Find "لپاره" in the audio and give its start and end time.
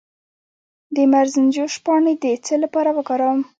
2.63-2.89